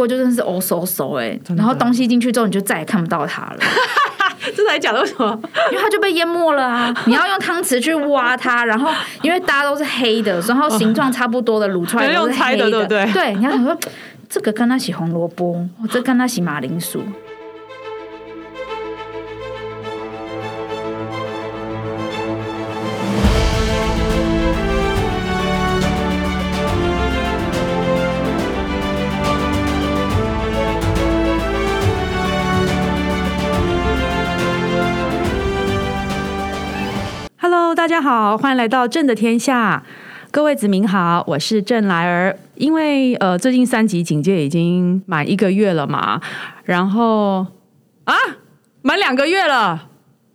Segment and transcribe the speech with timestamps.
[0.00, 3.58] 锅就真的是哦嗖嗖哎，然后东西进去之后你就再也看不到它了。
[4.56, 5.38] 这才讲的为什么？
[5.70, 6.94] 因为它就被淹没了啊！
[7.04, 8.90] 你要用汤匙去挖它，然后
[9.20, 13.12] 因为大家都是黑的，然后形状差不多的卤出来都是黑的， 对不对？
[13.12, 13.76] 对，你要想说
[14.30, 17.02] 这个跟它洗红萝卜，这跟它洗马铃薯。
[37.90, 39.82] 大家好，欢迎来到朕的天下。
[40.30, 42.38] 各位子民好，我是郑来儿。
[42.54, 46.20] 因为呃，最近三级警戒已经满一个月了嘛，
[46.62, 47.44] 然后
[48.04, 48.14] 啊，
[48.82, 49.88] 满两个月了。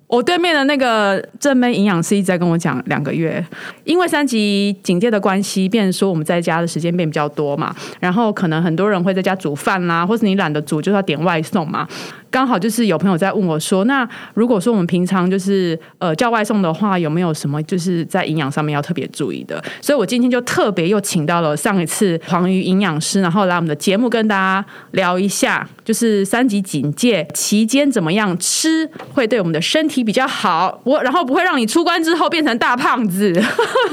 [0.08, 3.44] 我对面的那个正妹营养师一直在跟我讲两个月，
[3.86, 11.88] 因为三级警戒的关系，变说我们在家的时间变比较多嘛，然后可能很多人会在家煮饭啦，或是你懒得煮，就是要点外送嘛。
[12.36, 19.64] 刚好就是有朋友在问我说，那如果说我们平常就是呃叫外送的话，有没有什么就是在营养上面要特别注意的？
[19.80, 33.32] 所以我今天就特别又请到了上一次黄鱼营养师，然后来我们的节目跟大家聊一下，就是三级警戒期间怎么样吃会对我们的身体比较好，我然后不会让你出关之后变成大胖子。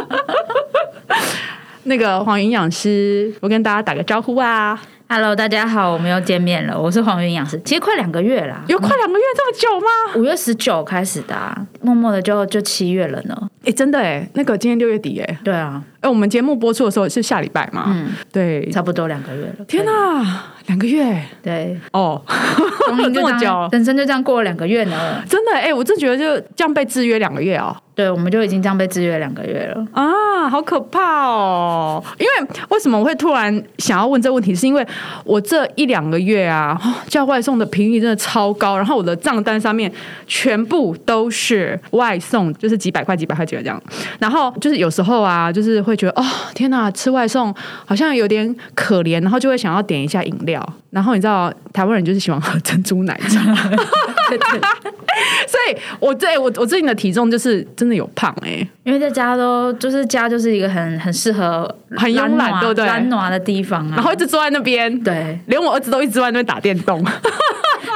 [1.84, 4.80] 那个黄营养师，我跟大家打个招呼啊。
[5.06, 6.80] Hello，大家好，我们又见面了。
[6.80, 9.86] 我是黄云养师，其实快两个月了，有快两个月这么久吗？
[10.16, 13.48] 五月十九开始的，默默的就就七月了呢。
[13.64, 17.84] 哎，真的哎，那个今天六月底哎，对啊，哎，我们节目播出的时候是下礼拜嘛？
[17.88, 19.64] 嗯，对，差不多两个月了。
[19.66, 22.20] 天哪，两个月，对，哦，
[23.14, 25.22] 这么久，人生就这样过了两个月呢。
[25.28, 27.76] 真的哎，我真觉得就这样被制约两个月哦。
[27.96, 32.02] 对，我们就已经这样被制约两个月了啊，好可怕哦！
[32.18, 34.84] 因为为什么我会突然想要问这个问题，是因为
[35.24, 36.76] 我这一两个月啊，
[37.06, 39.88] 叫外送的频率真的超高，然后我的账单上面
[40.26, 43.82] 全部都是外送，就是几百块、几百块几个这样。
[44.18, 47.54] 然后就是有时候啊，就是会觉得哦，天哪，吃外送
[47.84, 50.64] 好像有点可怜，然后就会想要点一下饮料。
[50.90, 53.40] 然后你知道台湾人就是喜欢喝 珍珠奶茶，
[55.48, 57.54] 所以我对我我最近的体重就是。
[57.76, 61.62] 真的有胖哎，因为在家都就是家就是一个很很适合
[61.96, 62.86] 很慵懒对不对？
[62.86, 67.04] 懒暖的地方啊，然后一直坐在那边，对，连我儿子都一直在那边打电动，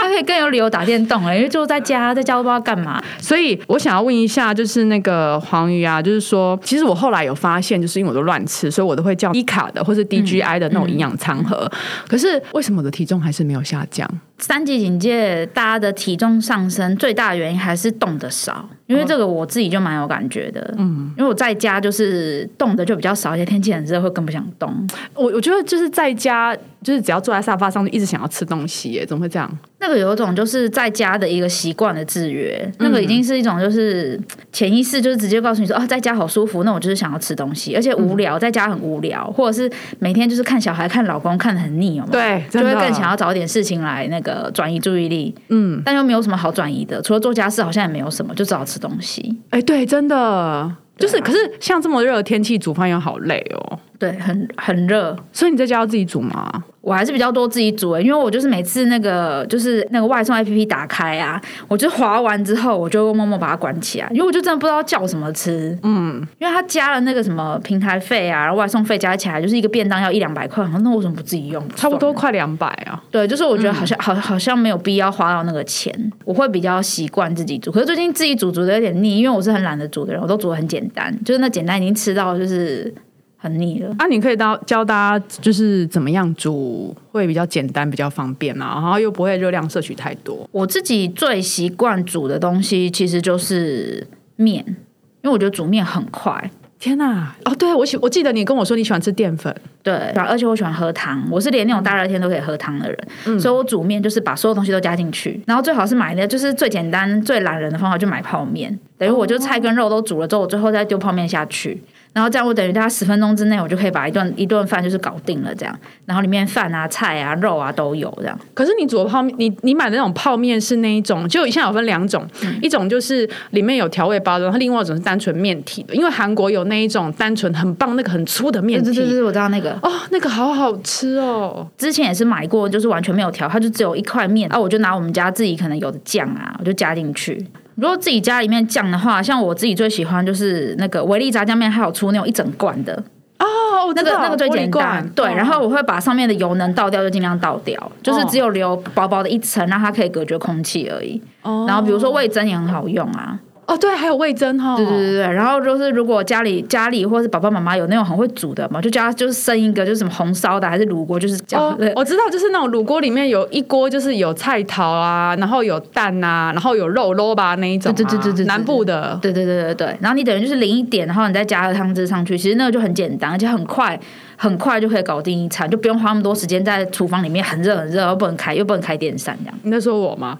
[0.08, 3.02] 他可以更有理由打电动哎，因为就在家，在家都不知道干嘛。
[3.18, 11.70] 所以我想要问一下，就是那个黄鱼啊，就是说，其实我后来有发现，就是因为我都乱吃，所以我都会叫低卡的或是 DGI 的那种营养餐盒。
[12.08, 14.08] 可是为什么我的体重还是没有下降？
[14.38, 20.74] 三级警戒，大家的体重上升最大的原因还是动的少，因为这个我自己就蛮有感觉的。
[20.78, 24.72] 嗯，因为我在家就是动的就比较少，而且天气很热，会更不想动。
[25.14, 29.58] 我我觉得就是在家，就是只要坐在沙发上，就一直想要吃东西，耶，怎么会这样？
[29.80, 34.20] 那个有一种就是在家的一个习惯的制约，那个已经是一种就是
[34.52, 49.36] 潜意识，就是直接告诉你说哦，在家好舒服，那我就是想要吃东西，而且无聊，在家很无聊，或者是每天就是看小孩、看老公看的很腻哦，对，就会更想要找点事情来那个转移注意力，嗯，但又没有什么好转移的，除了做家事，好像也没有什么，就只好吃东西。
[49.50, 50.70] 哎，对，真的。
[50.98, 56.50] 就是，可是像这么热的天气煮饭又好累哦，对，很很热，所以你在家要自己煮吗？
[56.80, 65.76] 我还是比较多自己煮诶，因为我就是每次那个就是那个外送 A P P 打开啊，我就划完之后，我就默默把它关起来，因为我就真的不知道叫什么吃。
[65.82, 71.62] 嗯，因为它加了那个什么平台费啊，然后外送费加起来就是一个便当要一两百块，那为什么不自己用？
[71.74, 73.02] 差不多快两百啊。
[73.10, 75.92] 对，就是我觉得好像好好像没有必要花到那个钱，
[76.24, 77.70] 我会比较习惯自己煮。
[77.70, 82.94] 可是最近自己煮煮的有点腻，因为我是很懒得煮的人，我都煮的很简单，就是那简单已经吃到就是。
[83.40, 84.06] 很腻了啊！
[84.06, 90.48] 你可以教教大家，就是怎么样煮会比较简单、比较方便啊，然后又不会热量摄取太多。
[90.50, 94.04] 我自己最习惯煮的东西其实就是
[94.36, 96.50] 面，因为我觉得煮面很快。
[96.80, 97.34] 天哪！
[97.44, 111.82] 哦，对我喜我记得你跟我说你喜欢吃淀粉，对，而且我喜欢喝汤，我是连那种大热天都可以喝汤的人，嗯所以我煮面就是把所有东西都加进去，然后最好是买的就是最简单、最懒人的方法，就买泡面，等于我就菜跟肉都煮了之后，我最后再丢泡面下去。
[112.18, 115.54] 然后这样，我等于大概十分钟之内，我就可以把一顿一顿饭就是搞定了。
[115.54, 118.36] 这样，然后里面饭啊、菜啊、肉啊都有这样。
[118.54, 122.26] 可是你煮的泡面，你你买的那种泡面是那一种，就现在有分两种，
[122.60, 125.94] 一种就是里面有调味包的，然后另外一种是单纯面体的。
[125.94, 131.64] 因为韩国有那一种单纯很棒那个很粗的面体，对对对，我知道那个哦，那个好好吃哦。
[131.78, 137.46] 之前也是买过，就是完全没有调，它就只有一块面，啊，我就拿我们家自己可能有的酱啊，我就加进去。
[137.80, 142.92] 如果自己家里面酱的话，像我自己最喜欢就是那个维力炸酱面，还有出那种一整罐的
[143.36, 145.32] 啊，哦，那个那个最简单，对。
[145.32, 151.22] 然后我会把上面的油能倒掉就尽量倒掉，就是只有留薄薄的一层，让它可以隔绝空气而已。
[151.42, 153.38] 然后比如说味增也很好用啊。
[153.68, 174.00] 哦，对，还有味增哈，对对对对，然后就是如果家里家里或是爸爸妈妈有那种很会煮的嘛，就叫他就是生一个，就是什么红烧的还是卤锅，就是哦，我知道，就是那种卤锅里面有一锅就是有菜桃啊，然后有蛋啊，然后有肉肉吧那一种，对对对对，南部的，对对对对对，然后你等于就是淋一点，然后你再加个汤汁上去，其实那个就很简单，而且很快。
[174.40, 179.58] 很快就可以搞定一餐，就不用花那么多时间在厨房里面很热很热，又不能开又不能开电扇这样。
[179.64, 180.38] 你在说我吗？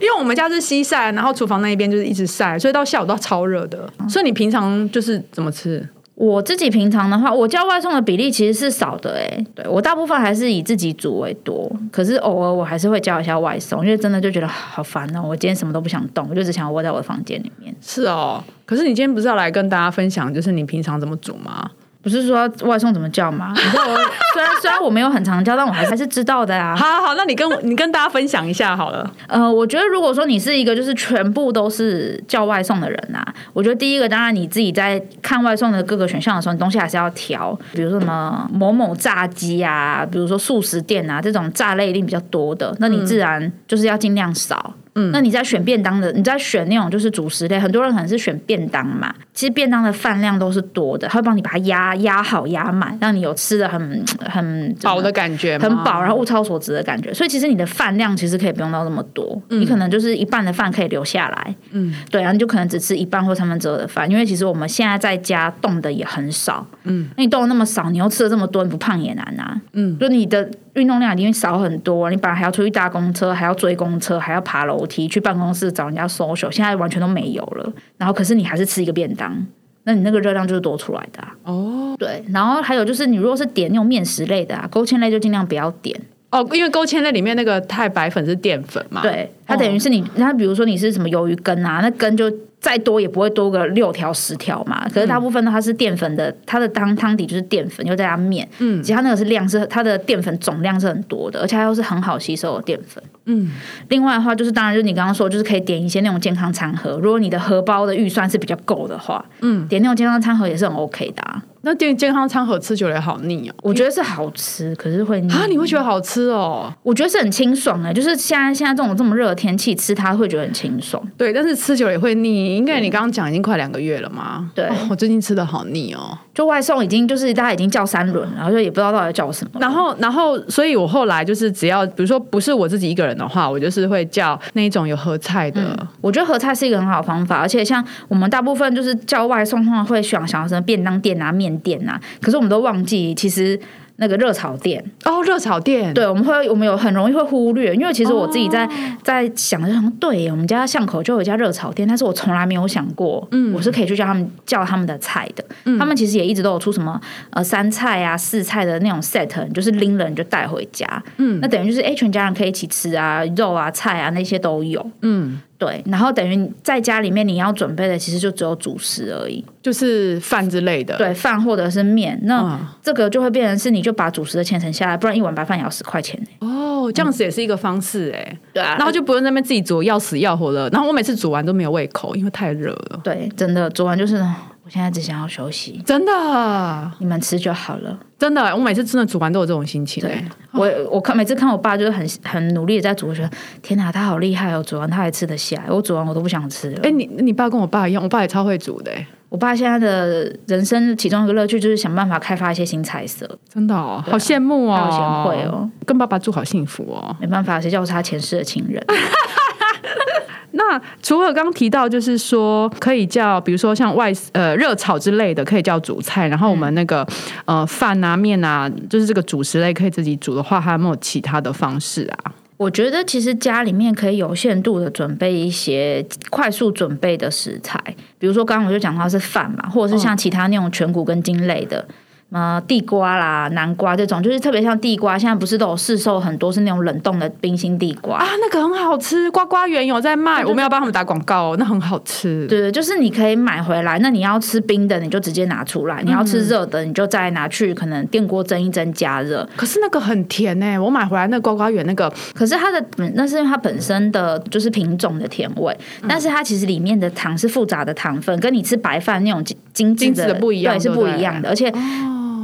[0.00, 3.90] 因为我们家是西晒，然后厨房那一边就是一直晒，所以到下午都超热的。
[4.06, 5.88] 所以你平常就是怎么吃？
[6.14, 9.46] 我自己平常的话，我叫外送的比例其实是少的哎。
[9.54, 15.22] 对我大部分还是以自己煮为多，可是偶尔我还是会叫一下外送，因为真的就觉得好烦哦。
[15.26, 17.74] 我今天什么都不想动，我就只想窝在我的房间里面。
[17.80, 21.70] 是哦，可是你今天不是要来跟大家分享，就是你平常怎么煮吗？
[22.02, 23.52] 不是说外送怎么叫吗？
[23.56, 23.94] 你知道我
[24.32, 26.74] 虽然虽然我没有很常叫，但我还是还是知道的啊。
[26.76, 29.10] 好，好，那你跟你跟大家分享一下好了。
[29.26, 44.74] 呃，我觉得如果说你是一个就是全部都是叫外送的人啊，我觉得第一个当然你自己在看外送的各个选项的时候，你东西还是要调，比如说什么某某炸鸡啊，比如说素食店啊这种炸类一定比较多的，那你自然就是要尽量少。
[44.89, 49.14] 嗯，那你在选便当的，你在选那种就是主食类，很多人可能是选便当嘛。
[49.32, 57.14] 其实便当的饭量都是多的，他会帮你把它压压好压满，让你有吃的很很饱的感觉，很饱，然后物超所值的感觉。
[57.14, 61.54] 所以其实你的饭量其实可以不用到那么多，你可能就是一半的饭可以留下来。
[61.70, 66.66] 嗯，对，然后你就可能只吃一半或三分之二的饭，因为其实我们现在在家动的也很少。
[66.84, 69.60] 嗯，那你动的那么少，你又吃了这么多，你不胖也难啊。
[69.72, 70.50] 嗯，就你的。
[70.74, 77.72] 运动量已经少很多，你本来还要出去搭公车，还要追公车，还要爬楼梯去办公室找人家 social，现在完全都没有了。
[77.96, 79.46] 然后可是你还是吃一个便当，
[79.84, 81.94] 那你那个热量就是多出来的哦。
[81.98, 85.98] 对，然后还有就是你如果是点那种面食类的啊，勾芡类就尽量不要点
[86.30, 89.02] 哦，因为勾芡在里面那个太白粉是淀粉嘛。
[89.02, 92.32] 对，它等于是你，那比如说你是什么鱿鱼羹啊，那羹就。
[92.60, 103.50] 再多也不会多个六条十条嘛，可是大部分呢，它是淀粉的，它的汤汤底就是淀粉，又再加面，嗯，其实它那个是量是它的淀粉总量是很多的，而且它又是很好吸收的淀粉，嗯。
[103.88, 111.42] 另外的话，就是当然就是你刚刚说，就是可以点一些那种健康餐盒，如果你的荷包的预算是比较够的话，嗯，点那种健康餐盒也是很 OK 的。
[111.62, 115.44] 那健健康餐盒吃久了好腻哦，我觉得是好吃，可是会腻啊？
[115.48, 116.72] 你会觉得好吃哦？
[116.82, 121.02] 我觉得是很清爽哎，就是现在现在这种这么热的天气吃它会觉得很清爽。
[121.16, 122.56] 对，但是吃久了也会腻。
[122.56, 124.50] 应该你刚刚讲已经快两个月了嘛？
[124.54, 129.60] 对，我最近吃的好腻哦，就外送已经就是大家已经叫三轮，然后就也不知道到底叫什么。
[129.60, 135.76] 然后然后，所以我后来就是只要比如说不是我自己一个人的话，我就是会叫那一种有合菜的。
[136.00, 142.00] 我觉得合菜是一个很好的方法，而且像我们大部分就是叫外送，的话会想想要什么便当店啊、面店啊。
[142.20, 143.58] 可是我们都忘记，其实
[143.96, 144.82] 那个热炒店。
[145.04, 148.68] 哦，热炒店，对，我们会我们有很容易会忽略，因为其实我自己在
[149.02, 155.44] 在想，就想对，我们家巷口就有一家热炒店，但是我从来没有想过，嗯，我是可以去叫他们叫他们的菜的，
[155.78, 156.98] 他们其实也一直都有出什么
[157.30, 160.86] 呃三菜啊四菜的那种 set，就是拎了你就带回家，
[161.18, 165.40] 嗯，那等于就是哎全家人可以一起吃啊，肉啊菜啊那些都有，嗯。
[165.60, 170.96] 对，然后等于在家里面你要准备的其实就只有主食而已，就是饭之类的。
[170.96, 178.38] 对，饭或者是面，那这个就会变成是你就把主食的钱省下来，不然一碗白饭也要十块钱哦，这样子也是一个方式哎。
[178.54, 180.66] 对啊，然后就不用那边自己煮，要死要活的。
[180.70, 183.00] 然后我每次煮完都没有胃口，因为太热了。
[183.04, 184.24] 对，真的煮完就是
[184.70, 187.98] 我现在只想要休息，真的，你们吃就好了。
[188.16, 190.00] 真的，我每次真的煮完都有这种心情。
[190.00, 193.28] 对，我我看每次看我爸就是很很努力的在煮，我觉得
[193.62, 194.62] 天哪，他好厉害哦！
[194.62, 196.80] 煮完他还吃得下，我煮完我都不想吃了。
[196.84, 198.92] 哎，你你爸跟我爸一样，我爸也超会煮的。
[199.28, 203.28] 我爸现在的人生其中一个乐趣就是想办法开发一些新菜色。
[203.52, 207.16] 真的哦，好羡慕哦，好贤惠哦，跟爸爸住好幸福哦。
[207.20, 208.80] 没办法，谁叫我是他前世的情人。
[210.52, 216.26] 那除了刚刚提到，就是说可以叫，比如说像外呃热炒之类的，可以叫主菜。
[216.26, 217.06] 然后我们那个
[217.44, 222.32] 呃饭啊面啊，就是这个主食类可以自己煮的话，还有没有其他的方式啊？
[222.56, 227.82] 我觉得其实家里面可以有限度的准备一些快速准备的食材，
[228.18, 231.86] 比如说刚刚我就讲到是饭嘛，或者是像其他那种全谷跟筋类的。
[232.32, 242.46] 呃，地瓜啦、南瓜这种，就是特别像地瓜，现在不是都有市售很多是那种冷冻的冰心地瓜啊，那个很好吃，瓜瓜园有在卖，我们要帮他们打广告哦，那很好吃。
[242.46, 249.48] 对对，就是你可以买回来，那你要吃冰的，你就直接拿出来；你要吃热的，你就再拿去可能电锅蒸一蒸加热。
[249.56, 252.80] 可是那个很甜哎，我买回来那瓜瓜园那个，可是它的
[253.14, 255.76] 那是因为它本身的就是品种的甜味，
[256.08, 259.44] 但是它其实里面的糖是复杂的糖分，跟你吃白饭那种。
[259.72, 261.72] 精致的精致的不一样对，是不一样的，而且。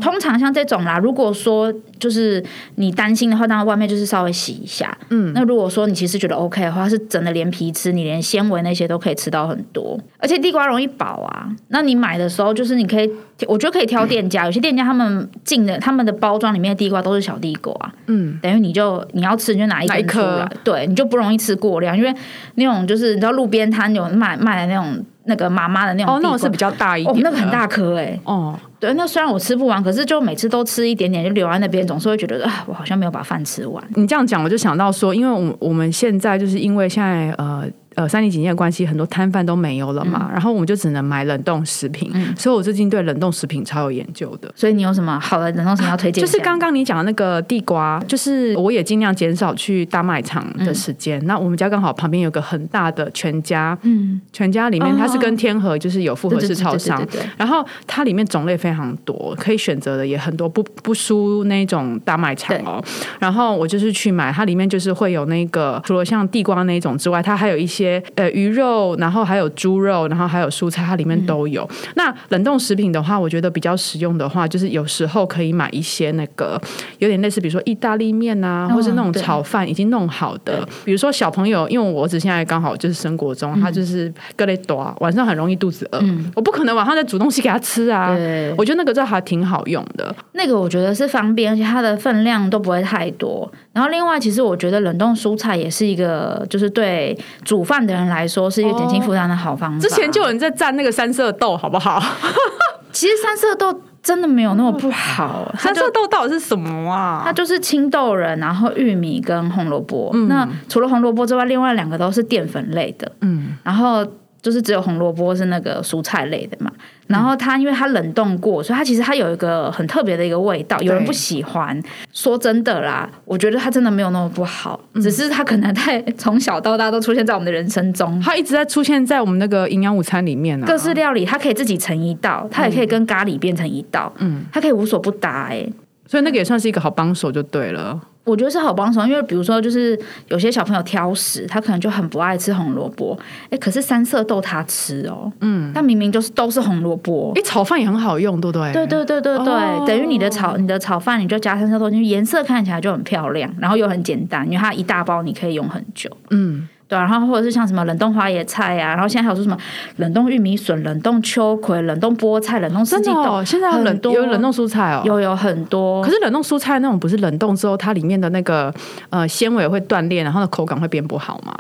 [0.01, 2.43] 通常像这种啦，如果说就是
[2.77, 4.97] 你担心的话，当然外面就是稍微洗一下。
[5.11, 11.49] 嗯，那如果说你其实觉得 OK 的话，是整的连皮吃，你连纤维那些都可以吃到很多，而且地瓜容易饱啊。
[11.69, 13.11] 那你买的时候，就是你可以，
[13.47, 17.75] 我觉得可以挑店家，有些店家他们进的他们的包装里面的地瓜都是小地瓜，
[18.07, 19.95] 嗯，等于你就你要吃你就拿一颗？
[19.95, 22.15] 根出来，对，你就不容易吃过量，因为
[22.57, 27.67] 那种就是你知道路边摊有卖卖的那种那个妈妈的那种哦，那种是比较大一哦点，那个很大。
[27.67, 33.83] 颗哎、哦，对，那虽然我吃不完，可是就每次都吃一点点，就留在那边，总是会觉得啊，我好像没有把饭吃完。
[33.97, 37.65] 你这样讲，我就想到说，因为我我们现在就是因为现在呃
[37.97, 44.53] 呃三级警戒的关系，很多摊贩都没有了嘛，然后我们就只能买冷冻食品，所以我最近对冷冻食品超有研究的。
[44.55, 46.25] 所以你有什么好的冷冻食品要推荐？
[46.25, 51.25] 就是刚刚你讲的那个地瓜，就是我也尽量减少去大卖场的时间。
[51.27, 57.03] 那我们家刚好旁边有个很大的全家，嗯，全家里面它是跟天河就是有复合式超商
[57.37, 62.83] 然后它里面种类非常多，可以选择的也很多，不不输那种大卖场哦。
[63.19, 67.86] 然后我就是去买，它里面就是会有那个除了像地瓜那种之外，它还有一些
[68.17, 71.69] 呃鱼肉，然后还有猪肉，然后还有蔬菜，它里面都有。
[71.95, 76.61] 那冷冻食品的话，我觉得比较实用的话，就是有时候可以买一些那个
[76.99, 80.67] 有点类似，比如说意大利面啊，或是那种炒饭已经弄好的。
[80.85, 86.01] 比如说小朋友，因为我儿子现在刚好就是生活中，他就是各类多，晚上很容易肚子饿，
[86.35, 88.15] 我不可能晚上再煮东西给他吃啊。
[88.15, 90.15] 对我觉得那个就还挺好用的。
[90.33, 93.51] 那个我觉得是方便，而且它的分量都不会太多。
[93.73, 99.81] 然后另外，其实我觉得冷冻蔬菜也是一个，就是对煮饭的人来说是一个减轻负担的好方法。
[99.81, 102.03] 之前就有人在蘸那个三色豆，好不好？
[102.93, 107.23] 其实三色豆真的没有那么不好，三色豆到底是什么啊？
[107.25, 110.11] 它就是青豆仁，然后玉米跟红萝卜。
[110.15, 113.11] 嗯那除了红萝卜之外，另外两个都是淀粉类的。
[113.21, 114.07] 嗯，然后
[114.47, 116.71] 就是只有红萝卜是那个蔬菜类的嘛。
[117.09, 121.83] 然后它因为它冷冻过，所以它其实它有一个很特别的一个味道，有人不喜欢。
[122.13, 128.21] 说真的啦，我觉得它真的没有那么不好，嗯只是它可能在 从小到大都出现在我们的人生中。
[128.21, 130.67] 它一直在出现在我们那个营养午餐里面啊。
[130.67, 135.67] 各式料理，它可以自己成一道，它也可以跟咖喱变成一道，嗯，它可以无所不搭、哎，
[136.07, 138.01] 所以那个也算是一个好帮手就对了。
[138.27, 143.17] 我觉得是好帮手，因为比如说，就是有些小朋友挑食，他可能就很不爱吃红萝卜，
[143.51, 147.33] 哎，可是三色豆他吃哦，嗯，但明明就是都是红萝卜。
[147.37, 148.73] 哎，炒饭也很好用，对不对？
[148.73, 156.11] 对对对对对，哦等于你的炒你的炒饭，你就加三色豆进去，颜色看起来就很漂亮，然后又很简单，因为它一大包你可以用很久。
[156.31, 159.59] 嗯，对啊、然后或者是像什么冷冻花椰菜呀、然后现在还有说什么
[159.97, 165.03] 冷冻玉米笋、冷冻秋葵、冷冻菠菜、冷冻四季豆，哦，现在有冷很多有冷冻蔬菜哦。
[165.05, 166.01] 有有很多。
[166.03, 168.73] 可是冷冻蔬菜那种不是冷冻之后，它里面的那个
[169.11, 171.53] 呃纤维会断裂，然后的口感会变不好吗？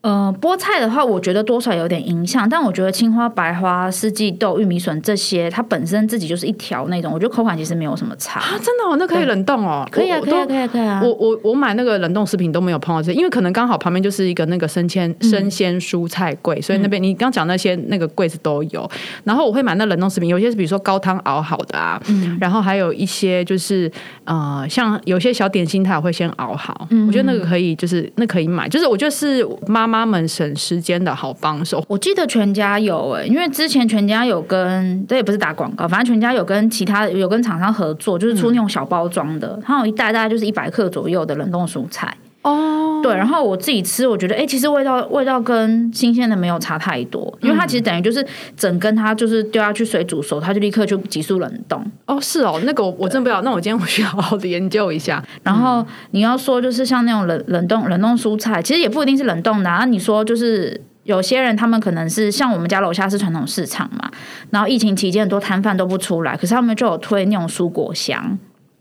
[0.00, 8.38] 呃，菠菜的话，我觉得多少有点影响，但我觉得青花、白花、四季豆、玉米笋这些，它本身自己就是一条那种，我觉得口感其实没有什么差。
[8.38, 11.00] 啊，真的哦，那可以冷冻哦，可以啊，可以啊，可以啊。
[11.02, 18.88] 我我我买那个冷冻食品都没有碰到这，因为可能刚好旁边就是一个那个生鲜生鲜蔬菜柜，所以那边你刚讲那些那个柜子都有。
[19.24, 22.00] 然后我会买那冷冻食品，有些是比如说高汤熬好的啊，
[22.40, 23.90] 然后还有一些就是
[24.22, 31.82] 呃，像有些小点心它也会先熬好，我觉得那个可以，就是那可以买，就是我觉得是妈妈们省时间的好帮手。
[31.88, 42.14] 我记得全家有诶、因为之前全家有跟这也不是打广告，反正全家有跟其他有跟厂商合作，就是出那种小包装的，它有一袋大概就是一百克左右的冷冻蔬菜。
[42.48, 48.26] 哦，对，然后我自己吃，我觉得哎、诶其实味道味道跟新鲜的没有差太多，因为它其实等于就是
[48.56, 51.84] 整根它就是丢下去水煮熟，它就立刻就急速冷冻。
[52.06, 55.22] 哦，是哦，那个我我真不知道，那我今天 我需要好好的研究一下。
[55.42, 59.78] 然后你要说就是像那种冷冷冻冷冻蔬菜，其实也不一定是冷冻的、啊。
[59.80, 64.10] 那你说就是有些人他们可能是像我们家楼下是传统市场嘛，
[64.50, 68.38] 然后疫情期间很多摊贩都不出来，可是他们就有推那种蔬果箱。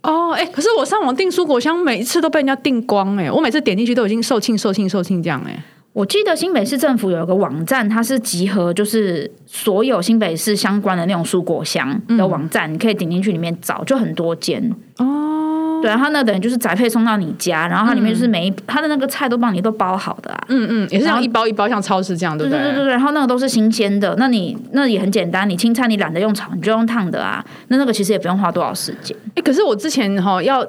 [0.08, 14.74] 哦，哎、可是我上网订蔬果箱，每一次都被人家订光哎、我每次点进去都已经售罄、售罄、售罄这样哎、我记得新北市政府有一个网站，它是集合就是所有新北市相关的那种蔬果箱的网站，你可以点进去里面找，就很多间。
[14.98, 15.47] 哦，
[15.82, 20.46] 对，然后那等于就是宅配送到你家，然后它里面就是每一它的那个菜都帮你都包好的啊。
[20.50, 29.16] 嗯嗯，也是像一包一包像超市这样，对不对对对对，然后那个都是新鲜的，那你那也很简单，你青菜你懒得用炒，你就用烫的啊，那那个其实也不用花多少时间。
[29.36, 30.66] 哎、可是我之前哈要。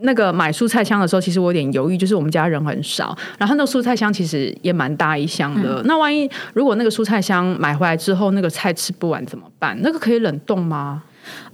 [0.00, 5.82] 那个买蔬菜箱的时候，其实我有点犹豫，就是我们家人很少，然后那个蔬菜箱其实也蛮大一箱的。
[5.86, 9.74] 那万一如果那个蔬菜箱买回来之后，那个菜吃不完怎么办？
[9.80, 11.02] 那个可以冷冻吗？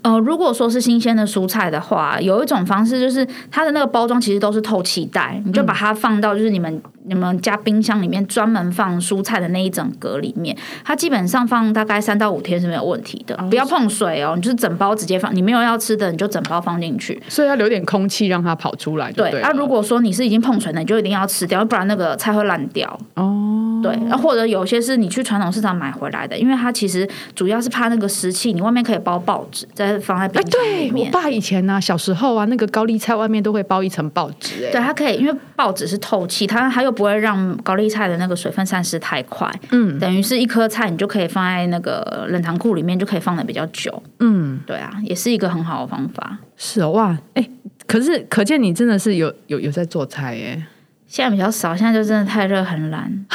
[0.02, 13.36] 呃，如果说是新鲜的蔬菜的话，有一种方式就是它的那个包装其实都是透气袋，你就把它放到就是你们你们家冰箱里面专门放蔬菜的那一整格里面，它基本上放大概三到五天是没有问题的。
[13.50, 17.20] 不要碰水哦，你就是整包直接放，你没有要吃的你就整包放进去。
[17.28, 19.10] 所以要留点空气让它跑出来。
[19.12, 22.98] 对，啊，如果说你是已经碰水的，你就一定要吃掉，不然那个菜会烂掉。
[23.14, 31.06] 哦，对，那或者有些是你去传统市场买回来的，因为它其实主要是怕那个湿气，你外面可以包报纸再放在冰箱里面。
[31.06, 34.66] 我爸以前呢，小时候啊，那个高丽菜外面都会包一层报纸。
[34.66, 46.38] 哎，对，它可以，因为报纸是透气，它它又不会让高丽菜的那个水分散失太快，嗯，等于是一颗菜你就可以放在那个冷藏库里面，就可以放的比较久，嗯，对啊，也是一个很好的方法。
[46.56, 47.48] 是哦，哇，哎，
[47.86, 50.62] 可是可见你真的是有有有在做菜耶。
[51.06, 53.26] 现在比较少，现在就真的太热很懒，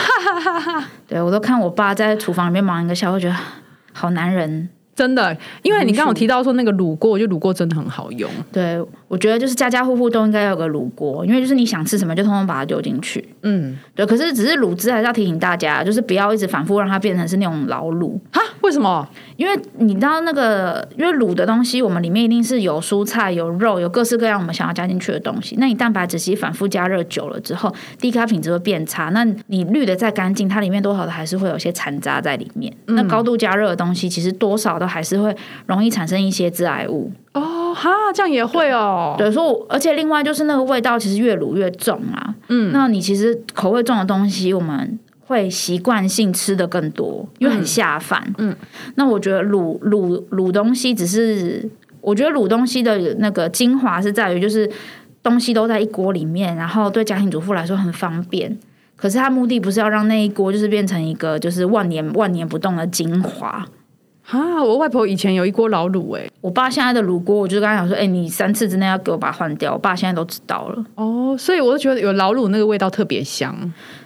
[1.08, 3.36] 对我都看我爸在厨房里面忙一个下午，觉得
[3.94, 4.70] 好男人。
[4.98, 8.28] 真的，因为你刚刚提到说那个卤锅，我觉得卤锅真的很好用。
[8.52, 13.24] 对，我觉得就是家家户户都应该有个卤锅，因为就是你想吃什么就通通把它丢进去。
[13.44, 14.04] 嗯，对。
[14.08, 18.18] 可是只是卤汁还是要提醒大家，就是不要一直反复让它变成是那种老卤。
[18.32, 18.42] 哈？
[18.62, 19.08] 为什么？
[19.36, 25.56] 因为你知道那个，因为卤的东西，我们里面一定是有蔬菜、有肉、有各式各样我们想要加进去的东西。
[25.60, 29.10] 那你蛋白质其实反复加热久了之后，低卡品质会变差。
[29.10, 32.74] 那你滤的再干净，它里面多少的还是会有些残渣在里面。
[32.88, 37.12] 那高度加热的东西，其实多少都还是会容易产生一些致癌物。
[37.34, 39.16] 哦，哈，这样也会哦。
[39.18, 42.34] 对，所以而且另外就是那个味道，其实越卤越重啊。
[42.48, 44.98] 嗯，那你其实口味重的东西，我们。
[45.30, 48.26] 会习惯性吃的更多，因为很下饭。
[48.38, 48.56] 嗯，
[48.96, 54.72] 那我觉得卤卤卤东西只是，我觉得卤东西的那个精华是在于，就是
[55.22, 58.58] 东西都在一锅里面，然后对家庭主妇来说很方便。
[58.96, 63.66] 可是它目的不是要让那一锅就是变成一个就是万年万年不动的精华。
[64.30, 64.62] 啊！
[64.62, 69.74] 我外婆以前有一锅老卤，哎，我爸现在的卤锅，我就跟他讲说，哎，你三次之内要给我把它换掉。
[69.74, 70.86] 我爸现在都知道了。
[70.96, 73.56] 哦，所以我就觉得有老卤那个味道特别香，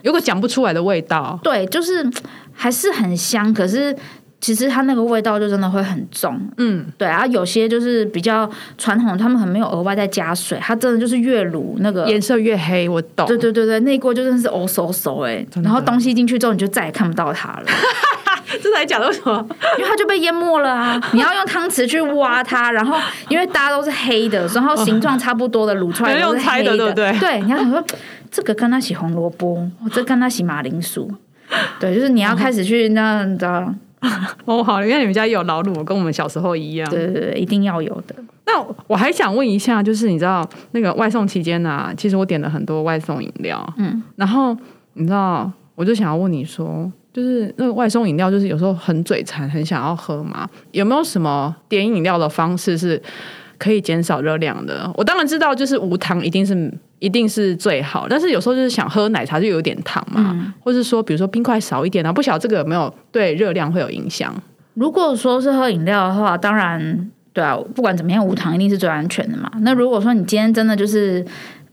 [0.04, 1.40] 有个讲不出来的味道。
[1.42, 2.08] 对，就是
[2.54, 3.96] 还是很香，可是
[4.40, 6.40] 其实它那个味道就真的会很重。
[6.58, 8.48] 嗯，对啊，有些就是比较
[8.78, 12.88] 传统，他们可能没有额外再加水，它真的就是越卤那个颜色越黑。
[12.88, 13.26] 我懂。
[13.26, 17.66] 对对对对，那锅就真的是哦嗖嗖哎，然后东西进去之后，你就再也看不到它了。
[18.62, 19.46] 这才讲的为什么？
[19.78, 21.02] 因为它就被淹没了啊！
[21.14, 22.98] 你要用汤匙去挖它，然后
[23.30, 27.20] 因为大家都是黑的，然后形状差不多的卤出来都是黑的，对不对？
[27.20, 27.84] 对，你要想说
[28.30, 31.10] 这个跟他洗红萝卜，这跟他洗马铃薯，
[31.80, 33.74] 对，就是你要开始去那你知道？
[34.46, 38.16] 哦，好，因为你们家有老卤，跟我们小时候一样，对对对，一定要有的。
[38.48, 44.58] 那我还想问一下，就是你知道那个外送期间呢，其实我点了很多外送饮料，嗯，然后
[44.94, 46.92] 你知道，我就想要问你说。
[47.14, 50.48] 就是那个外送饮料，就是有时候很嘴馋，很想要喝嘛。
[50.72, 53.02] 有没有什么点饮料的方式是
[53.58, 54.90] 可以减少热量的？
[54.96, 58.08] 我当然知道，就是无糖一定是一定是最好。
[58.10, 64.34] 但是有时候就是想喝奶茶，就有点糖嘛，或是说，比如说冰块少一点啊，不晓得这个有没有对热量会有影响？
[64.74, 69.52] 如果说是喝饮料的话，当然对啊，不管怎么样，无糖一定是最安全的嘛。
[69.60, 71.26] 那如果说你今天真的就是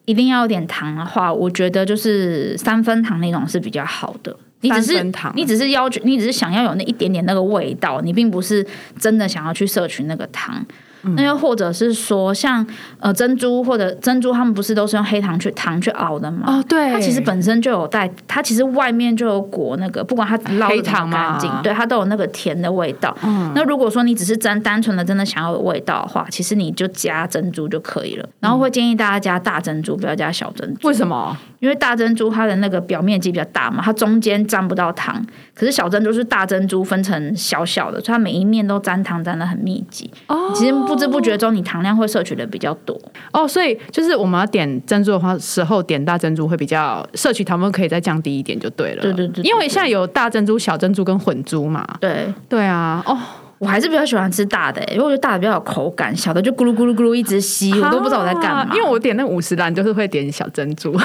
[0.05, 4.37] 一定要有点糖的话，我觉得就是三分糖那种是比较好的。
[4.61, 8.67] 你只是你只是要求，你只是想要有那一点点那个味道，你并不是
[8.99, 10.65] 真的想要去摄取那个糖。
[11.03, 12.67] 那又或者是说，像
[13.01, 16.45] 呃珍珠或者珍珠，他们不是都是用黑糖去糖去熬的吗？
[16.47, 23.17] 哦，对，它其实本身就有带，它其实外面就有裹那个，不管它捞的糖干净，对，它都有那个甜的味道。
[23.23, 28.29] 嗯，那如果说你只是真单纯的真的想要有味道的话，其实你就加珍珠就可以了。
[28.41, 30.89] 然后会建议大家加大珍珠，不要加小珍珠。
[30.89, 31.37] 为什么？
[31.61, 35.25] 因为大珍珠它的那个表面积比较大嘛，它中间沾不到糖。
[35.55, 40.09] 可是小珍珠是大珍珠分成小小的，所以它每一面都沾糖沾的很密集。
[40.29, 42.99] 哦，其实不知不觉中你糖量会摄取的比较多。
[43.33, 49.03] 哦，所以就是我们要点珍珠的话，时候点大珍珠会比较摄取糖分可以再降低一点就对了。
[49.03, 51.87] 对对对，因为现在有大珍珠、小珍珠跟混珠嘛。
[52.01, 53.17] 对对啊，哦。
[53.59, 58.65] 我还是比较喜欢吃大的，因为我觉得大的比较有口感，小的就咕噜咕噜咕噜一直吸，我都不知道我在干嘛。
[58.73, 60.97] 因为我点那五十兰就是会点小珍珠，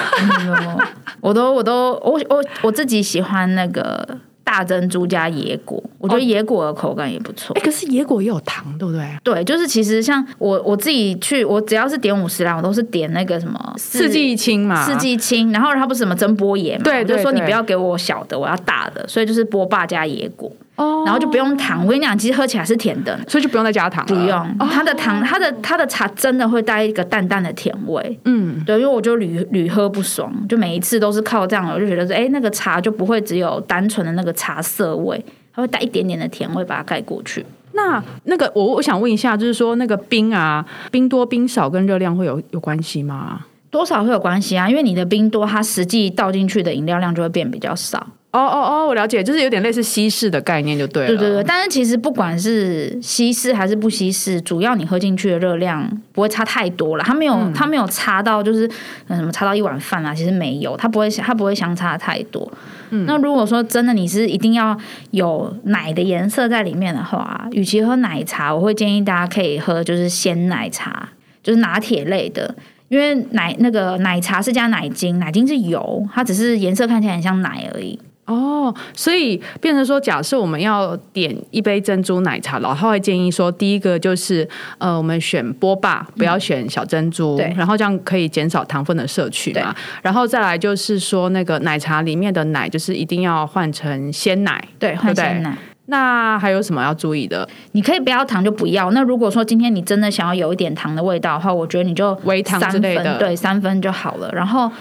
[1.20, 4.08] 我都我都我我我自己喜欢那个
[4.54, 7.56] 大珍珠加野果，我觉得野果的口感也不错。
[7.58, 9.04] 哎，可是野果也有糖，对不对？
[9.24, 15.52] 对，就是其实像我我自己去，我只要是点五十兰，我都是点那个什么四季青嘛，四季青。
[15.52, 20.52] 然后它不是什么蒸波野嘛，对，就说你不要给我小的，我要大的，所以就是波霸加野果。
[20.76, 21.84] 哦，然后就不用糖。
[21.84, 24.06] 我跟你讲，其实喝起来是甜的，所以就不用再加糖。
[24.06, 28.20] 不用，它的糖，它的它的茶真的会带一个淡淡的甜味。
[28.26, 37.46] 嗯，对，因为我就屡屡喝不爽，就每一次都是靠这样，我就觉得说，哎，那个茶就不会只有单纯的那个茶色味，它会带一点点的甜味把它盖过去。
[37.74, 43.42] 那那个我我想问一下，就是说那个冰啊，冰多冰少跟热量会有有关系吗？
[43.70, 48.06] 多少会有关系啊，因为你的冰多，它实际倒进去的饮料量就会变比较少。
[48.34, 51.08] 哦哦哦，我了解，就是有点类似稀释的概念，就对了。
[51.10, 57.04] 对对对，但是其实不管是稀释还是不稀释，主要你喝进去的热量不会差太多了。
[57.04, 58.68] 它没有，它没有差到就是
[59.08, 62.52] 什么差到一碗饭啊，其实没有，它不会，它不会相差太多。
[62.90, 64.76] 嗯，那如果说真的你是一定要
[65.12, 71.08] 有奶的颜色在里面的话，与其喝奶茶，我会建议大家可以喝就是鲜奶茶，
[71.44, 72.56] 就是拿铁类的。
[72.90, 78.00] 因为奶那个奶茶是加奶精，奶精是油，它只是颜色看起来很像奶而已。
[78.26, 89.76] 哦，所以变成说，假设我们要点一杯珍珠奶茶，老他会建议说，第一个就是呃，我们选波霸，不要选小珍珠，对，然后这样可以减少糖分的摄取嘛。
[90.02, 95.58] 然后再来就是说，那个奶茶里面的奶就是一定要换成鲜奶，对，换鲜奶。
[95.88, 97.46] 那还有什么要注意的？
[97.74, 98.90] 你可以不要糖就不要。
[98.92, 104.32] 那如果说今天你真的想要有一点糖的味道的话，我觉得你就微糖之类的，对，三分就好了。
[104.32, 104.72] 然后。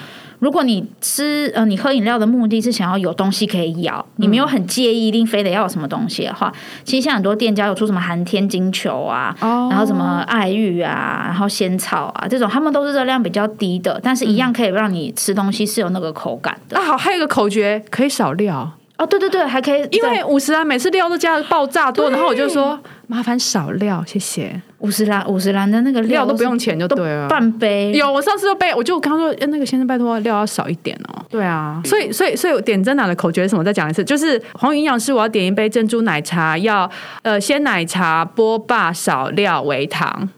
[0.42, 6.52] 如果你吃呃，你喝饮料的目的是想要有东西可以咬，你没有很介意一定非得要有什么东西的话，
[6.83, 16.76] 其实像很多店家有出什么寒天金球啊，然后什么爱玉啊，然后仙草啊这种，他们都是热量比较低的，但是一样可以让你吃东西是有那个口感的。
[16.76, 18.68] 啊，好，还有一个口诀，可以少料。
[18.98, 24.61] 哦，对对对，还可以，因为五十啊每次料都加的爆炸多，然后我就说麻烦少料，谢谢。
[24.79, 27.93] 五十兰五十兰的那个料都不用钱就对了，半杯。
[27.93, 31.25] 有，我上次就被，我就刚说，那个先生拜托料要少一点哦。
[31.29, 33.62] 对啊，所以所以所以点真奶的口诀是什么？
[33.62, 36.91] 再讲一次，就是黄营养师，我要点一杯珍珠奶茶，要
[37.23, 40.29] 呃鲜奶茶，波霸少料，微糖。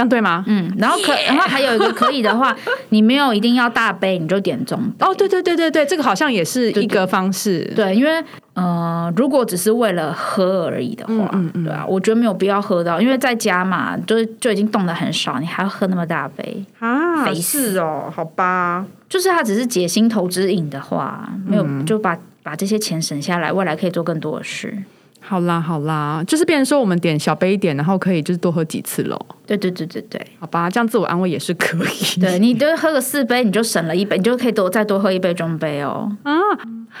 [0.00, 0.42] 这样对吗？
[0.46, 2.56] 嗯，然后可，然后还有一个可以的话，
[2.88, 4.80] 你没有一定要大杯，你就点中。
[4.98, 7.70] 哦，对对对对对，这个好像也是一个方式。
[7.76, 8.22] 对，因为
[8.54, 17.22] 呃，如果只是为了喝而已的话，嗯嗯，对啊，我觉得没有必要喝到，因为在家嘛，就是就已经冻得很少，你还要喝那么大杯啊？
[17.24, 24.74] 没事哦，好吧，就是它只是解心头之瘾的话，没有就把把这些钱省下来，未来可以做更多的事。
[25.22, 29.18] 好啦好啦，就是变成说我们点小杯一点，然后可以就是多喝几次喽。
[29.46, 32.20] 对对对对对，好吧，这样自我安慰也是可以。
[32.20, 36.10] 对你就喝个四杯，你就省了一杯，你就可以多再多喝一杯中杯哦。
[36.22, 36.32] 啊，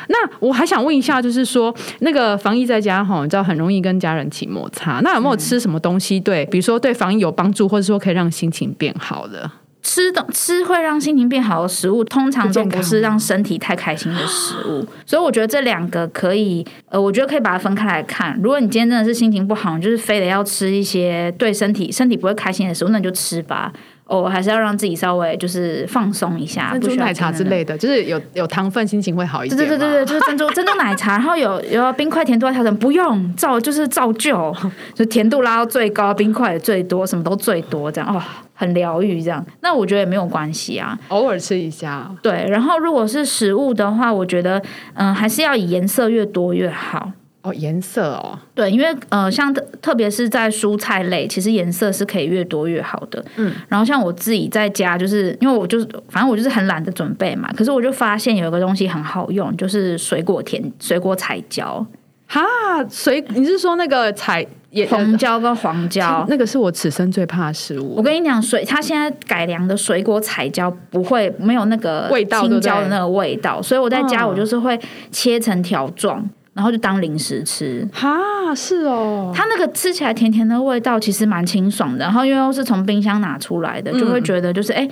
[0.08, 9.50] 那我还想问一下，就是说那个防疫在家哈，你知道很容易跟家人起摩擦，那有没有吃什么东西对，比如说对防疫有帮助，或者说可以让心情变好的？
[9.82, 18.38] 吃的吃会让心情变好的食物，通常都不是让身体太开心的食物，所以我觉得这两个可以，呃，我觉得可以把它分开来看。
[18.42, 23.72] 如果你今天真的是心情不好，你就是非得要吃一些对身体身体不会开心的食物，那你就吃吧。
[24.10, 29.56] 哦，还是要让自己稍微就是放松一下，珍珠奶茶之类的，就是有有糖分，心情会好一点。
[29.56, 34.52] 对对对对，就是珍珠 珍珠奶茶，然后有有冰块甜度要调整，不用照就是照旧，
[34.94, 38.20] 就甜度拉到最高，冰块也最多，什么都最多，这样哦，
[38.54, 39.44] 很疗愈这样。
[39.60, 42.10] 那我觉得也没有关系啊，偶尔吃一下。
[42.20, 44.60] 对，然后如果是食物的话，我觉得
[44.94, 47.12] 嗯，还是要以颜色越多越好。
[47.42, 53.24] 哦，颜色哦，对，因为呃，像特特别是在蔬菜类，其实颜色是可以越多越好的。
[53.36, 61.86] 嗯，然后像我自己在家，就是因为我就是反正我就是很懒得准备嘛，可是我就发现有一个东西很好用，就是水果甜水果彩椒。
[62.26, 62.42] 哈，
[62.90, 64.46] 水你是说那个彩
[64.88, 66.24] 红椒跟黄椒？
[66.28, 67.94] 那个是我此生最怕的食物。
[67.96, 74.78] 我跟你讲，水它现在改良的水果彩椒不会没有那个味道，青椒的那个味道，所以我在家我就是会
[75.10, 76.24] 切成条状。
[76.60, 82.04] 然后就当零食吃，哈，是哦，它那个吃起来甜甜的味道，其实蛮清爽的。
[82.04, 84.86] 然后因为又是从冰箱拿出来的，就会觉得就是哎，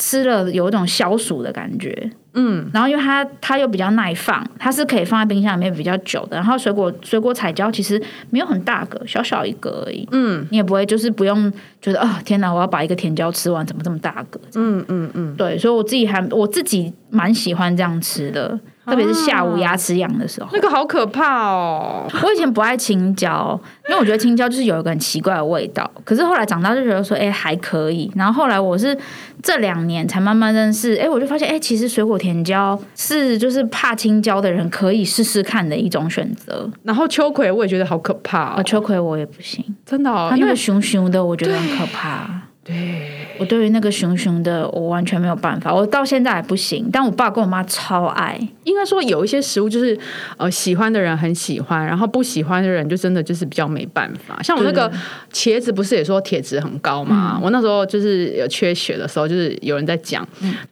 [0.00, 2.10] 吃了有一种消暑的感觉。
[2.32, 6.36] 嗯，然后因为它它又比较耐放，它是可以放在冰箱里面比较久的。
[6.36, 10.08] 然后水果水果彩椒其实没有很大个，小小一个而已。
[10.12, 14.40] 嗯，你也不会就是不用觉得啊，天哪，我要把一个甜椒吃完，怎么这么大个？
[14.54, 18.58] 嗯嗯嗯，对，所以我自己还我自己蛮喜欢这样吃的。
[18.86, 22.08] 特别是下午牙齿痒的时候，那个好可怕哦！
[22.24, 25.88] 我以前不爱青椒，因为我觉得青椒就是有一个很奇怪的味道。
[26.02, 28.10] 可是后来长大就觉得说，哎，还可以。
[28.16, 28.96] 然后后来我是
[29.42, 36.70] 这两年才慢慢认识，哎，我就发现，哎，其实水果甜椒是就是怕青椒的人可以试试看的一种选择。
[36.82, 42.48] 然后秋葵我也觉得好可怕，哦，秋葵我也不行，真的，它那个熊熊的，我觉得很可怕。
[42.70, 46.88] 对我对于那个熊熊的，我完全没有办法，我到现在还不行。
[46.92, 48.38] 但我爸跟我妈超爱。
[48.64, 49.98] 应该说有一些食物就是
[50.36, 54.40] 呃喜欢的人很喜欢，然后不喜欢的人就真的就是比较没办法。
[54.42, 54.90] 像我那个
[55.32, 57.40] 茄子不是也说铁质很高嘛？
[57.42, 60.26] 我那时候就是有缺血的时候，就是有人在讲，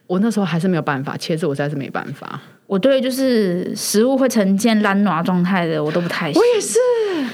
[0.05, 2.39] 我那时候还是没有办法，茄子我实在是没办法。
[2.67, 6.27] 我对就是食物会呈现烂暖状态的，我都不太。
[6.27, 6.77] 我也是，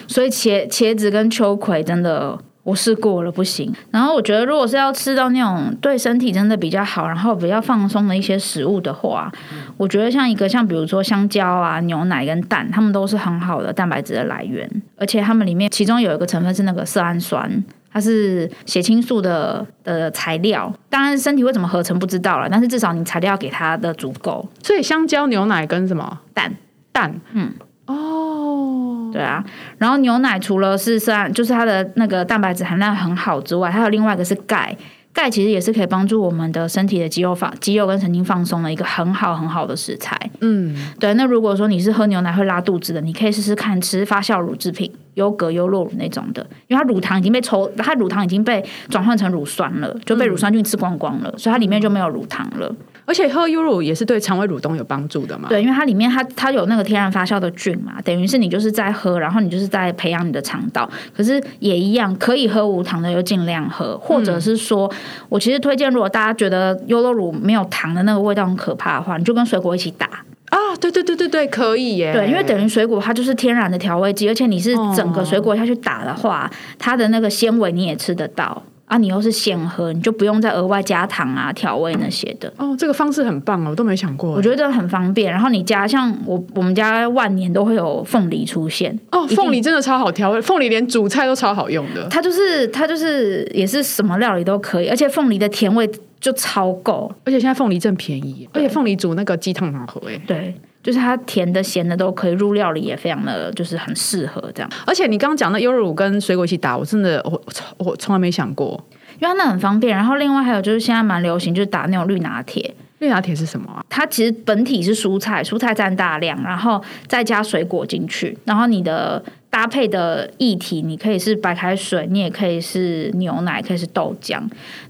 [0.08, 2.40] 所以茄茄子跟秋葵真的。
[2.66, 3.72] 我试过了，不行。
[3.92, 9.32] 然后我觉得，如果是要吃到那种对身体真的比较好，然后比较放松的一些食物的话，
[9.78, 20.74] 我觉得像一个像比如说香蕉啊、牛奶跟蛋，它们都是很好的蛋白质的来源，而且它们里面其中有一个成分是那个色氨酸，它是血清素的的材料。
[20.90, 24.44] 当然，身体会怎么合成不知道了，但是至少你材料给它的足够。
[24.64, 26.52] 所以香蕉、牛奶跟什么蛋
[26.92, 27.14] 蛋？
[27.34, 27.54] 嗯，
[27.88, 29.44] 哦，对啊，
[29.78, 34.76] 然后牛奶除了是算就是它的那个蛋白质含量很好之外，还有另外一个是钙，
[35.14, 40.18] 钙其实也是可以帮助我们的身体的肌肉放肌肉跟神经放松的一个很好很好的食材。
[40.42, 52.76] 嗯，对，那如果说你是喝牛奶会拉肚子的，你可以试试看吃发酵乳制品，优格、优酪乳那种的，因为它乳糖已经被抽，它乳糖已经被转换成乳酸了，就被乳酸菌吃光光了，所以它里面就没有乳糖了。
[53.06, 55.48] 而且喝优乳也是对肠胃蠕动有帮助的嘛。
[55.48, 60.90] 对，因为它里面它它有那个天然发酵的菌嘛，等于是你就是在喝，然后你就是在培养你的肠道。
[61.16, 64.92] 可是也一样，可以喝无糖的就尽量喝，或者是说，
[65.30, 70.08] 我其实推荐，如果大家觉得优酪乳没有糖的那个味道很可怕的话，你就跟水果一起打。
[70.50, 72.14] 啊，对对对对对，可以耶。
[72.14, 78.64] 对，因为等于水果它就是天然的调味剂，而且你是整个水果下去打的话，它的那个纤维你也吃得到。
[78.86, 82.52] 啊，你又是现喝，你就不用再额外加糖啊、调味那些的。
[82.58, 84.32] 哦，这个方式很棒哦，我都没想过。
[84.32, 85.32] 我觉得很方便。
[85.32, 92.08] 然后你加像我我们家万年都会有凤梨出现哦，凤梨真的超好调味，凤梨连煮菜都超好用的。
[92.10, 97.12] 它就是它就是也是什么料理都可以，而且凤梨的甜味就超够。
[97.24, 100.22] 而且现在凤梨正便宜，而且凤梨煮那个鸡汤很好喝哎。
[100.28, 100.54] 对。
[100.86, 104.70] 就是它甜的、咸的都可以入料理，也非常的就是很适合这样。
[104.86, 107.42] 而且你刚刚讲的优乳跟水果一起打，我真的我
[107.80, 108.80] 我从来没想过，
[109.20, 109.98] 因为它那很方便。
[109.98, 112.76] 然后另外还有就是现在蛮流行，就是打那种绿拿铁。
[113.00, 113.84] 绿拿铁是什么啊？
[113.90, 124.40] 它其实本体是蔬菜，蔬菜占大量，然后再加水果进去，然后你的搭配的液体，你可以是白开水，你也可以是牛奶，可以是豆浆。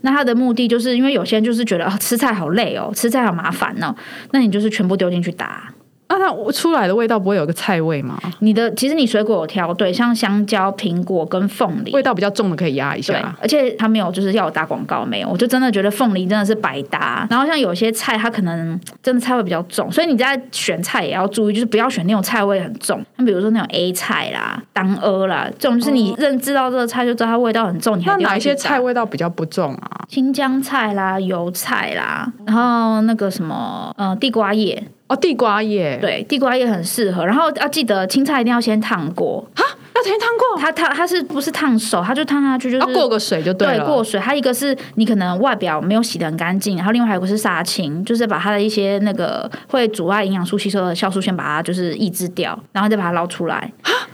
[0.01, 3.95] 那它的目的就是因为有些人就是觉得哦吃菜好累哦，吃菜好麻烦哦，
[4.31, 5.73] 那你就是全部丢进去打。
[6.07, 8.19] 啊，那出来的味道不会有个菜味吗？
[8.39, 13.35] 你的其实你水果有挑对，像香蕉、苹果跟凤梨，味道比较重的可以压一下。
[13.41, 17.25] 而且它没有就是要我打广告没有，我就真的觉得凤梨真的是百搭。
[17.29, 23.03] 然后像有些菜它可能真的菜味比较重，所以你在选菜也要注意，就是不要选那种菜味很重。
[23.15, 27.97] 那比如说那种 A 菜啦、当阿啦，这种就是你认知到这个菜就知道它味道很重。
[27.97, 30.05] 你那哪一些菜味道比较不重啊？
[30.07, 34.83] 青江菜啦、油菜啦，然后那个什么呃地瓜叶。
[35.07, 37.25] 哦，地瓜叶，对，地瓜叶很适合。
[37.25, 39.61] 然后要记得青菜一定要先烫过啊，
[39.95, 40.59] 要先烫过。
[40.59, 42.01] 它它它是不是烫手？
[42.03, 43.77] 它就烫下去就是过个水就对了。
[43.77, 44.19] 对，过水。
[44.19, 53.71] 它一个是你可能外表没有洗的很干净，然后另外还有个是杀青，就是把它的一些那个会阻碍营养素吸收的酵素先把它就是抑制掉，然后再把它捞出来。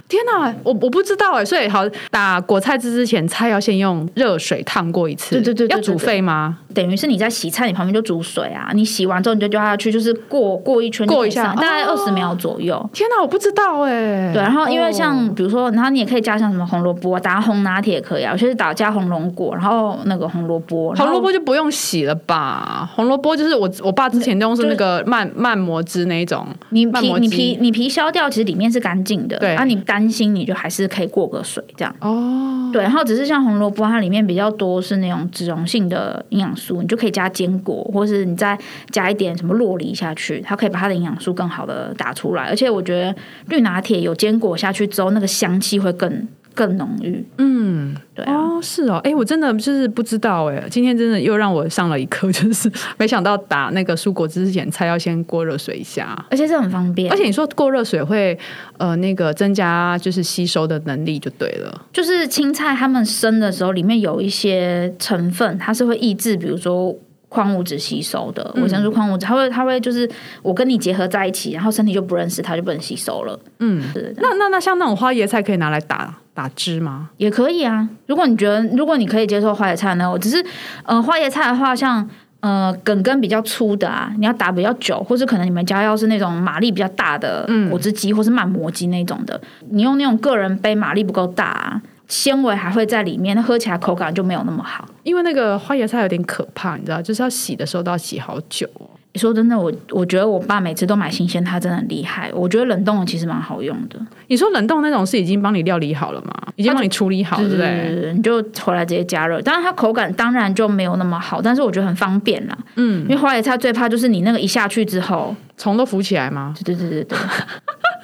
[0.08, 5.36] 天哪，我我不知道哎，所以好打果菜汁之前，菜要先用热水烫过一次。
[5.42, 6.58] 对对对，要煮沸吗？
[6.74, 8.72] 等于是你在洗菜，你旁边就煮水啊。
[8.74, 12.90] 你洗完之后你就丢下去，就是过过一圈，过一下，大概二十秒左右。
[12.92, 14.34] 天哪，我不知道哎。
[14.34, 18.32] 对，然后因为像比如说，然后你也可以加上什么红萝卜，打红拿铁也可以啊。
[18.32, 22.90] 有些是打加红龙果，然后那个红萝卜，红萝卜就不用洗了吧？
[22.94, 29.40] 红萝卜就是我我爸之前用是那个慢慢磨汁那一种，你皮你皮你皮削掉，其实里面是干净的。
[29.40, 30.82] 对，啊，你担心你就还是。
[30.82, 38.58] 是可以过个水这样哦，对，然后只是像红萝卜，它里面比较多是那种脂溶性的营养素，你就可以加坚果，或是你再
[38.90, 42.46] 加一点什么洛梨下去，它可以把它的营养素更好的打出来。
[42.46, 46.28] 而且我觉得绿拿铁有坚果下去之后，那个香气会更。
[46.54, 58.38] 更浓郁，嗯，对哦，是哦，哎，我真的就是不知道，哎，今天真的又让我上了一课， 就是没想到打那个蔬果汁之前，菜要先过热水一下，而且这很方便，而且你说过热水会
[58.80, 66.94] 呃那个增加就是吸收的能力就对了，就是青菜它们生的时候里面有一些成分，它是会抑制，比如说。
[67.32, 70.08] 矿物质吸收的维生素、矿物质，它会它会就是
[70.42, 73.40] 我跟你结合在一起，然后身体就不认识它，就不能吸收了。
[73.60, 73.82] 嗯，
[74.18, 77.10] 那那那像那种花椰菜可以拿来打打汁吗？
[77.16, 77.88] 也可以啊。
[78.08, 80.46] 如果你觉得如果你可以接受花椰菜呢，我只是
[80.84, 82.06] 呃花椰菜的话，像
[82.42, 89.40] 呃梗根比较粗的啊，你要打比较久，或是可能你们家要是那种马力比较大的果汁机或是慢磨机那种的，
[89.70, 91.82] 你用那种个人杯马力不够大。
[92.12, 94.86] 纤维还会在里面，那喝起来口感就没有那么好。
[95.04, 98.68] 因为那个花椰菜有点可怕，你知道，就是要洗的时候都要洗好久。
[99.14, 102.30] 你说真的，我我觉得我爸每次都买新鲜，他真的很厉害。
[102.34, 103.98] 我觉得冷冻的其实蛮好用的。
[104.28, 106.34] 你说冷冻那种是已经帮你料理好了吗？
[106.58, 108.12] 已经帮你处理好，对不对？
[108.14, 109.42] 你就回来直接加热。
[109.42, 112.58] 当然它口感当然就没有那么好，但是我觉得很方便啦。
[112.76, 116.54] 嗯，因为花椰菜最怕就是你那个一下去之后，虫都浮起来吗？
[116.66, 117.18] 对对对对对。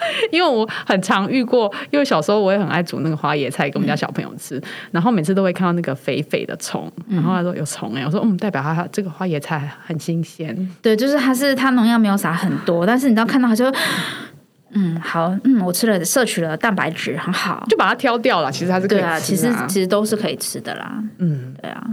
[0.31, 10.55] 因为我很常遇过，因为小时候我也很爱煮那个花椰菜给我们家小朋友吃，然后每次都会看到那个肥肥的虫，然后他说有虫哎、我说嗯，代表它这个花椰菜很新鲜。
[10.81, 13.71] 对，就是它是它农药没有撒很多，但是你知道看到它就，
[14.71, 17.65] 嗯，好，嗯，我吃了摄取了蛋白质，很好。
[17.69, 21.01] 就把它挑掉了，其实它是可以吃、对啊，其实其实都是可以吃的啦。
[21.19, 21.83] 嗯，对啊。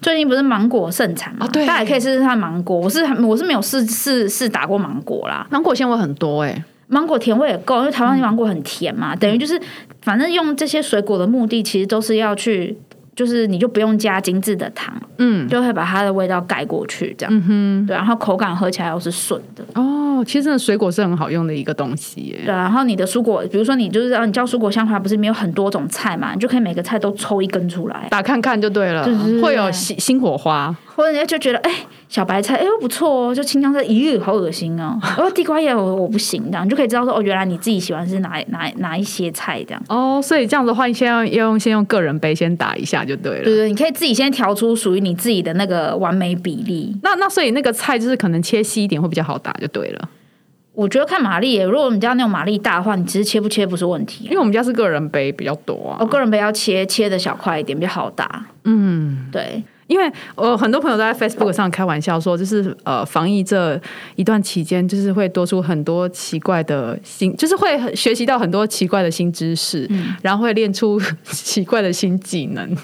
[0.00, 1.46] 最近不是芒果盛产嘛？
[1.46, 2.76] 哦对大家也可以试试看芒果。
[2.76, 9.60] 我是我是没有试试试打过芒果啦，芒果纤维很多哎、芒果甜味也够，因为台湾芒果很甜嘛，等于就是
[10.02, 12.78] 反正用这些水果的目的，其实都是要去，
[13.16, 22.40] 就是你就不用加精致的糖，嗯，就会把它的味道盖过去，这样，嗯哼，对，然后口感喝起来又是顺的，哦，其实真的水果是很好用的一个东西耶。
[22.44, 29.42] 对，然后你的蔬果，比如说你就是让你叫蔬果香花，不是里面有很多种菜嘛，你就可以每个菜都抽一根出来，打看看就对了，对对对。
[29.42, 30.74] 会有新新火花。
[30.94, 31.70] 或者人家就觉得哎、
[32.08, 39.82] 小白菜哎呦不错哦，就青江菜咦好恶心哦， 哦地瓜叶我我不行，这样你就可以知道说哦原来你自己喜欢是哪哪哪一些菜这样。
[39.88, 43.44] 哦，所以这样的话，你先要要用先用个人杯先打一下就对了。
[43.44, 46.96] 对对，你可以自己先调出属于你自己的那个完美比例。
[47.02, 50.08] 那那所以那个菜就是可能切细一点会比较好打就对了，
[50.72, 54.30] 我觉得看马力耶，如果我们家那种马力大的话，你其实切不切不是问题因。
[54.30, 55.96] 为我们家是个人杯比较多啊。
[56.00, 58.44] 哦个人杯要切切的小块一点，比较好打。
[58.64, 63.80] 嗯，对，因为呃很多朋友都在 Facebook 上开玩笑说，就是呃防疫这
[64.16, 69.88] 一段期间，就是会多出很多奇怪的新，就是会学习到很多奇怪的新知识，
[70.22, 72.76] 然后会练出奇怪的新技能。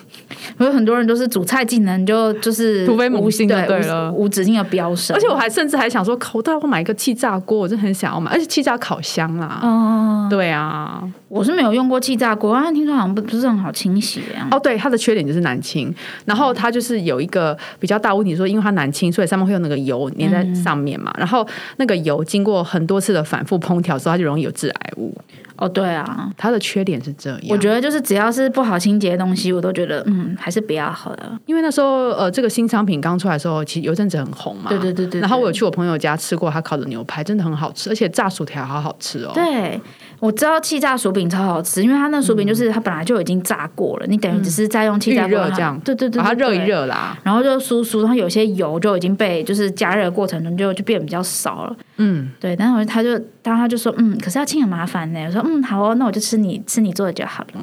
[0.59, 5.17] 有很多人都是煮菜技能就就是突飞猛无进就对对了无无止境的飙升。
[5.17, 9.61] 而且我还甚至还想说，口袋会买一个气炸锅，我真的很想要买，而且气炸烤箱啦。
[9.63, 14.23] 嗯，对啊，我是没有用过气炸锅，但听说好像不不是很好清洗。
[14.51, 15.93] 哦，对，它的缺点就是难清，
[16.25, 25.14] 然后它就是有一个比较大问题，说因为它难清，所以上面会有那个油粘在上面嘛，然后那个油经过很多次的反复烹调之后，它就容易有致癌物。
[25.61, 31.38] 哦，对啊，它的缺点是这样，我觉得就是只要是不好清洁的东西，我都觉得嗯还是不要好了。
[31.44, 39.33] 因为那时候呃这个新商品刚出来的时候，其实有一阵子很红嘛，对对对对然后我有去我朋友家吃过他烤的牛排，真的很好吃，而且炸薯条好好吃哦。
[39.35, 39.79] 对，
[40.18, 46.61] 我知道气炸薯饼超好吃，因为它那薯饼就是它本来就已经炸过了，你等于只是在用气炸锅热这样对对对，对把它热一。
[46.61, 47.18] 热啦。
[47.25, 52.55] 然后就酥酥，然后有些油就已经被就是加热的过程中就就变得比较少了，嗯，对。
[52.55, 53.03] 但是我他
[53.42, 55.24] 就当他就说，嗯，可是要清很麻烦呢。
[55.26, 57.61] 我说，嗯，好哦，那我就吃你吃你做的就好了。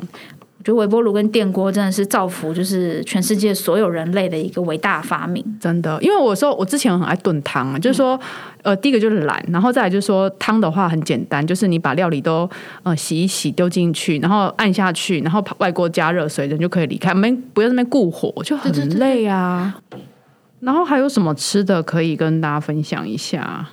[0.59, 5.41] 我觉得微波炉跟电锅真的是造福就是全世界所有人类的一个伟大发明。
[5.61, 8.19] 真的，因为我说我之前很爱炖汤啊，就是说，
[8.63, 12.49] 呃，第一个就是懒，然后再来就是说汤的话很简单，就是你把料理都
[12.83, 19.79] 呃洗一洗丢进去，然后按下去，然后外锅加热水，人就可以离开，没不要在那边顾火，就很对对对累啊。
[20.59, 23.69] 然后还有什么吃的可以跟大家分享一下？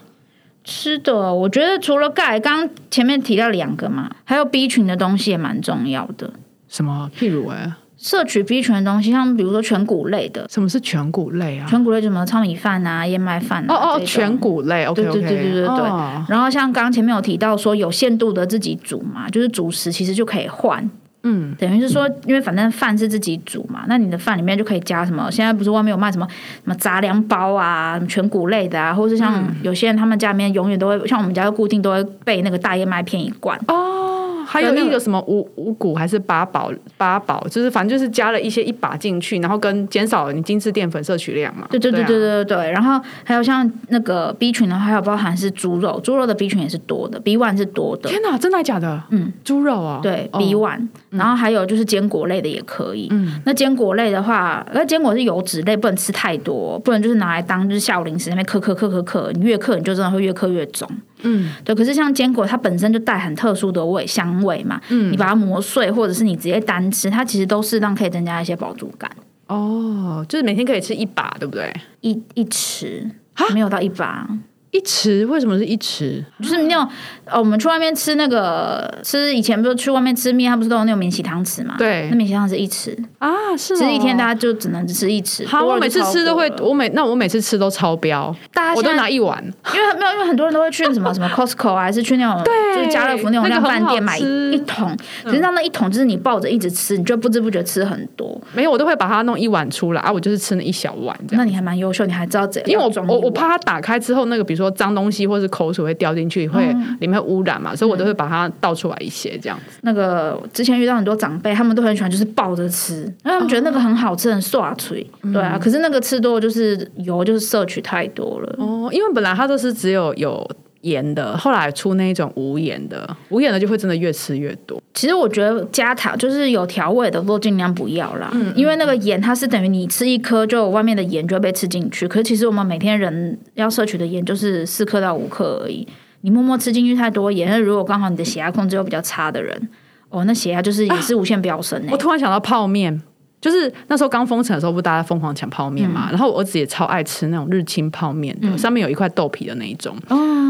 [0.64, 6.32] 吃的，我觉得除了钙，刚刚前面提到两个嘛，还有 B 群的东西也蛮重要的。
[6.66, 7.10] 什么？
[7.16, 11.66] 譬如哎、摄取 B 群的东西，像比如说全谷类的，什么是全谷类啊？
[11.68, 15.68] 全谷类就什么糙米饭啊、燕麦饭啊，哦哦，全谷类，OK 对 OK，对对对对对。
[15.68, 16.24] 哦。
[16.28, 20.90] 然后像刚刚前面有提到说有限度的自己煮嘛，就是主食其实就可以换，
[21.24, 25.30] 嗯，等于是说，因为反正饭是自己煮嘛，那你的饭里面就可以加什么？
[25.30, 33.58] 现在不是外面有卖什么什么杂粮包啊、什么全谷类的啊，或是像嗯有些人他们家里面永远都会，像我们家就固定都会备那个大燕麦片一罐。
[33.68, 41.66] 哦，还有那个一个什么五五谷还是八宝八宝，就是反正就是加了一些一把进去，然后跟减少你精致淀粉摄取量嘛。
[41.70, 49.02] 对对对啊对对对对，然后还有像那个 B 群的话，还有包含是猪肉，猪肉的 B 群也是多的，B one 是多的，天哪，真的还假的？
[49.10, 53.08] 嗯，猪肉啊，对哦 B one，、然后还有就是坚果类的也可以。
[53.10, 60.88] 嗯，那坚果类的话，那坚果是油脂类，不能吃太多，不能就是拿来当就是下午零食那边嗑嗑嗑嗑嗑，你越嗑你就真的会越嗑越肿。
[61.22, 61.74] 嗯，对。
[61.74, 69.10] 可是像坚果，它本身就带很特殊的味香味嘛，嗯你把它磨碎，或者是你直接单吃，它其实都适当可以增加一些饱足感。
[69.46, 71.72] 哦，就是每天可以吃一把，对不对？
[72.00, 74.26] 一一匙啊没有到一把，
[74.74, 76.22] 一匙为什么是一匙？
[76.42, 76.86] 就是那种
[77.24, 81.76] 呃，我们去外面吃那个吃以前不是去外面吃面，它不是都有那种免洗汤匙嘛？
[81.78, 84.34] 对那免洗汤匙一匙，啊，是吃一天大家。
[84.34, 85.46] 就只能吃一匙。
[85.46, 89.40] 好，我每次吃都会我每那我每次吃都超标，大家我都拿一碗。
[89.72, 98.38] 因为没有，因为很多人都会去什么什么 Costco 啊， 还是去那种对就是家乐福那种量那个饭店买吃一桶，可是那那一桶就是你抱着一直吃，你就不知不觉吃很多。
[98.52, 101.16] 没有，我都会把它弄一碗出来啊，我就是吃那一小碗。
[101.30, 109.78] 那你还蛮优秀，你还知道怎样因为我我怕它打开之后，那个比如说脏东西或是口水会掉进去，会嗯里面污染嘛，所以我都会把它倒出来一些这样子。
[109.82, 115.04] 那个之前遇到很多长辈，他们都很喜欢就是抱着吃，因为他们觉得那个很好吃，很刷嘴。
[115.32, 118.56] 对啊，可是那个吃多就是油就是摄取太多了。
[118.58, 120.48] 哦，因为本来它都是只有有
[120.84, 124.80] 盐的，后来出那种无盐的，无盐的就会真的越吃越多。
[124.94, 132.06] 其实我觉得加糖就是有调味的都尽量不要啦，因为那个盐它是等于你吃一颗，就外面的盐就会被吃进去。
[132.06, 135.86] 可是其实我们每天人要摄取的盐就是四克到五克而已，
[136.20, 139.68] 你默默吃进去太多盐，那如果刚好你的血压控制又比较差的人，
[140.10, 141.88] 哦，那血压就是也是无限飙升、欸。
[141.90, 143.02] 我突然想到泡面。
[143.44, 146.08] 就是那时候刚封城的时候，不大家疯狂抢泡面嘛？
[146.10, 149.94] 然后我儿子也超爱吃那种日清泡面的，上面有一块豆皮的那一种。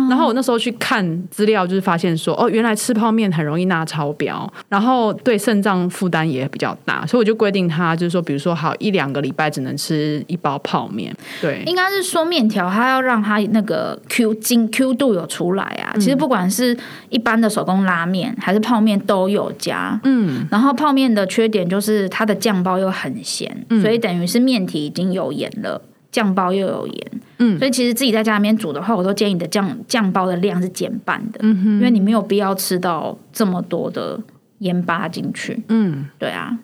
[0.08, 11.12] 然后我那时候去看资料，就是发现说，哦，原来吃泡面很容易钠超标，然后对肾脏负担也比较大，所以我就规定他，就是说，比如说，好一两个礼拜只能吃一包泡面。
[11.40, 15.96] 对，应该是说面条，它要让它那个 Q 筋 Q 度有出来啊。
[15.98, 16.76] 其实不管是
[17.08, 19.98] 一般的手工拉面还是泡面都有加。
[20.04, 22.83] 嗯，然后泡面的缺点就是它的酱包。
[22.84, 25.80] 又很咸，所以等于是面体已经有盐了，
[26.12, 34.16] 酱包又有盐，嗯，所以其实自己在家里面煮的话，我都建议你的酱酱包的量是减半的，嗯哼，因为你没有必要吃到这么多的
[34.58, 36.56] 盐巴进去，嗯，对啊，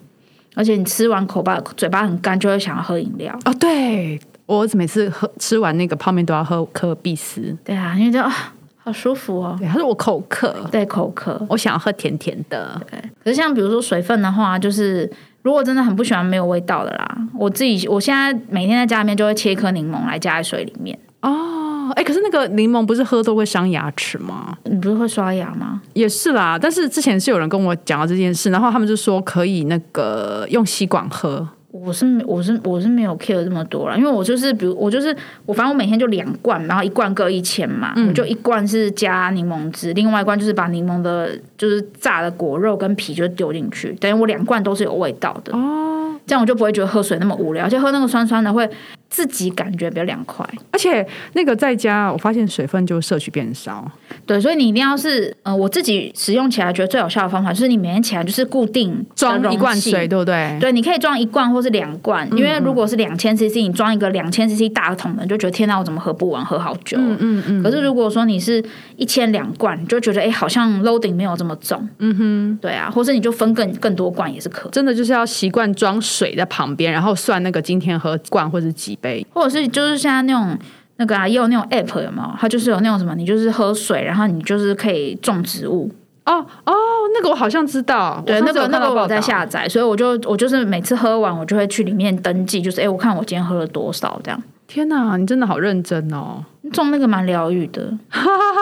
[0.55, 3.53] 而且你吃完口巴嘴巴很干，就会想要喝饮料哦。
[3.59, 8.21] 对我每次喝吃完那个泡面都要喝可必斯，对啊，因为就
[8.83, 9.55] 好舒服哦。
[9.59, 12.81] 对，他说我口渴，对口渴，我想要喝甜甜的。
[12.89, 15.11] 对，可是像比如说水分的话，就是。
[15.41, 20.97] 如果真的很不喜欢没有味道的啦，我自己我现在每天在家里面就会切一颗柠檬来加在水里面。
[21.21, 24.57] 哦，哎，可是那个柠檬不是喝都会伤牙齿吗？
[24.65, 25.81] 你不是会刷牙吗？
[25.93, 31.47] 也是啦，但是之前是有人跟我讲到这件事，然后他们就说可以那个用吸管喝。
[31.71, 35.15] 我是我是我是没有 care 这么多了，因为我就是比如我就是
[35.45, 48.69] 我反正我每天就两罐，然后一罐各一千嘛，我就一罐是加柠檬汁，另外一罐就是把柠檬的，就是榨的果肉跟皮就丢进去，等于我两罐都是有味道的哦，这样我就不会觉得喝水那么无聊，而且喝那个酸酸的会。
[49.11, 53.85] 自己感觉比较凉快，而且那个在家，我发现水分就摄取变少。
[54.25, 60.57] 对，所以你一定要是，呃，我自己使用起来觉得最有效的方法，就是你每天起来就是固定装一罐水，对不对？
[60.61, 66.97] 对，你可以装一罐或是两罐，因为如果是两千 CC，你装一个两千 CC 大桶的，就觉得天哪，我怎么喝不完，喝好久。
[66.97, 67.63] 嗯嗯嗯。
[67.63, 68.63] 可是如果说你是
[68.95, 71.85] 一千两罐，你就觉得哎，好像 loading 没有这么重。
[71.97, 72.59] 嗯哼。
[72.61, 74.69] 对啊，或是你就分更更多罐也是可。
[74.69, 78.97] 真的就是要习惯装水在旁边，然后算那个今天喝罐或者几。
[79.01, 80.57] 杯，或者是就是现在那种
[80.97, 82.31] 那个啊，也有那种 app 有没有？
[82.39, 85.91] 它就是有那种什么，你就是喝水，然后你就是可以种植物。
[86.23, 86.73] 哦哦，
[87.15, 94.41] 那个我好像知道，对，那个那个我在下载，所以我就我就是每次喝完，我就会去里面登记，就是哎，我看我今天喝了多少这样。
[94.67, 96.41] 天哪，你真的好认真哦！
[96.71, 97.91] 种那个蛮疗愈的，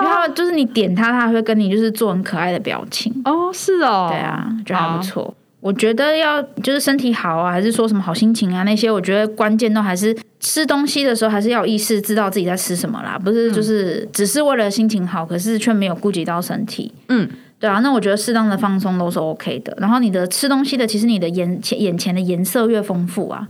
[0.01, 3.13] 然后就是你点它，它会跟你就是做很可爱的表情。
[3.25, 5.31] 哦，是哦，对啊，觉得还不错。
[5.61, 8.63] 我觉得要就是身体好啊，还是说什么好心情啊？
[8.63, 13.19] 那些我觉得关键都还是吃东西的时候，还是要有意识，知道自己在吃什么啦。
[13.19, 16.93] 不是就是只是为了心情好，可是却没有顾及到身体。
[17.09, 17.29] 嗯，
[17.59, 17.79] 对啊。
[17.79, 19.75] 那我觉得适当的放松都是 OK 的。
[19.81, 23.49] 然后你的吃东西的，其实你的眼前眼前的颜色越丰富啊，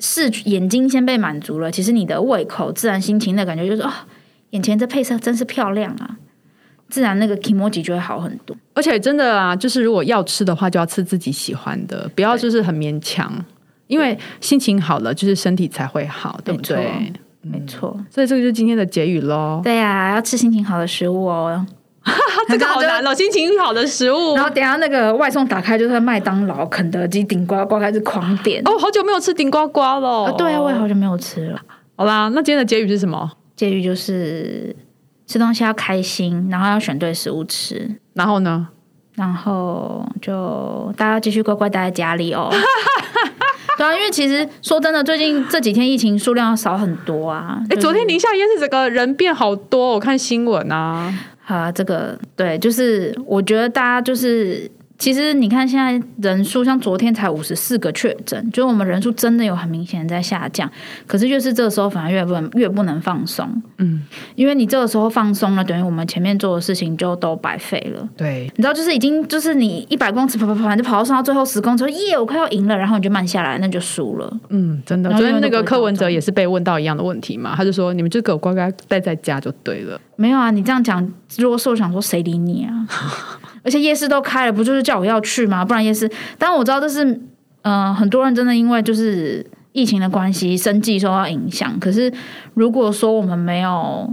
[0.00, 3.90] 视眼睛先被满足了，其实你的胃口自然心情的感觉就是哦，
[4.50, 6.18] 眼前这配色真是漂亮啊。
[6.92, 13.32] 自然那个 emoji 就会好很多，而且真的啊，就是如果要吃的话，就要吃自己喜欢的，不要就是很勉强，
[13.86, 17.10] 因为心情好了，就是身体才会好，对不对？
[17.40, 19.62] 没错，所以这个就是今天的结语喽。
[19.64, 21.66] 对呀，要吃心情好的食物哦。
[22.48, 24.34] 这个好难哦，心情好的食物。
[24.34, 28.60] 然后等下那个外送打开，就是麦当劳、肯德基、顶呱呱开始狂点。
[28.66, 30.30] 哦，好久没有吃顶呱呱了。
[30.36, 31.60] 对啊，我也好久没有吃了。
[31.96, 33.30] 好啦，那今天的结语是什么？
[33.56, 34.76] 结语就是。
[35.32, 38.68] 吃东西要开心，然后要选对食物吃，然后呢？
[39.14, 42.50] 然后就大家继续乖乖待在家里哦。
[43.78, 47.58] 对啊，因为其实说真的，最近这几天疫情数量少很多啊。
[47.70, 51.10] 哎，昨天宁夏夜市整个人变好多，我看新闻啊。
[51.40, 54.70] 好啊，这个对，就是我觉得大家就是。
[55.02, 60.70] 其实你看，现在人数像昨天才五十四个确诊，就是我们人数真的有很明显在下降。
[61.08, 63.44] 可是越是这个时候，反而越不能越不能放松。
[63.78, 64.04] 嗯，
[64.36, 68.08] 因为你这个时候放松了，等于我们前面做的事情就都白费了。
[68.16, 74.38] 对，你知道，就是已经就是你一百公尺跑跑跑，就跑到上到最后十公尺，耶，我快要赢了，然后你就慢下来，那就输了。
[74.50, 75.10] 嗯，真的。
[75.10, 81.04] 昨天那个柯文哲也是被问到一样的问题嘛，他就说：“你们就给我乖乖待在家就对了。”没有啊，你这样讲，
[81.38, 82.86] 如果是我想说，谁理你啊？
[83.64, 85.64] 而且夜市都开了，不就是叫我要去吗？
[85.64, 87.20] 不然夜市，但我知道这是，
[87.62, 91.78] 嗯，很多人真的因为就是疫情的关系，生计受到影响。
[91.78, 92.12] 可是
[92.54, 94.12] 如果说我们没有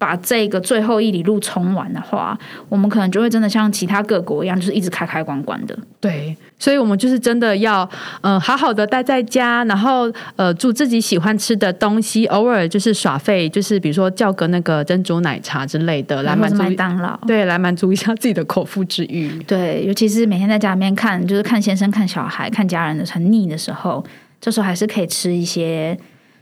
[0.00, 2.36] 把这个最后一里路冲完的话，
[2.70, 5.78] 我们可能就会真的像其他各国一样，就是一直开开关关的。
[6.00, 7.86] 对，所以我们就是真的要，
[8.22, 19.28] 呃，好好的待在家，然后呃，煮自己喜欢吃的东西，偶尔就是耍废，就是比如说叫个那个珍珠奶茶之类的来满足麦当劳，对，来满足一下自己的口腹之欲。
[19.46, 24.02] 对，尤其是每天在家里面看，就是看先生、看小孩、看家人的很腻的时候，
[24.40, 25.94] 这时候还是可以吃一些。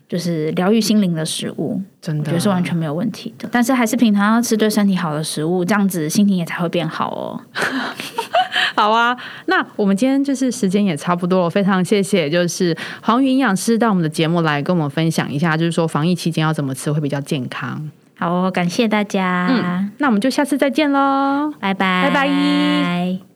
[0.09, 3.49] 就是疗愈心灵的食物，真的，我觉得是完全没有问题的。
[3.53, 7.41] 但是还是平常要吃对身体好的食物，这样子心情也才会变好哦。
[8.75, 17.91] 好啊，那我们今天就是时间也差不多了，非常谢谢，就是黄云营养师到我们的节目来跟我们分享一下，就是说防疫期间要怎么吃会比较健康。
[18.17, 19.49] 好哦，感谢大家。
[19.51, 23.28] 嗯，那我们就下次再见喽，拜拜，拜拜。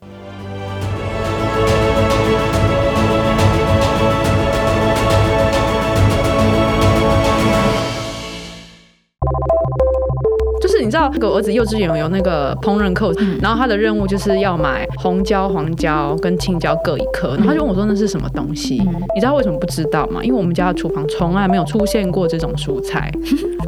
[10.83, 13.11] 你知道，那个儿子幼稚园有那个烹饪课，
[13.41, 18.75] 然后他的任务就是要买红椒、黄椒跟青椒各一颗，然后他就问我说那是什么东西？
[19.15, 20.23] 你知道为什么不知道吗？
[20.23, 23.11] 因为我们家的厨房从来没有出现过这种蔬菜。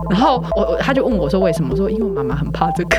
[0.09, 1.69] 然后我他就问我说为什么？
[1.71, 2.97] 我说因为妈妈很怕这个。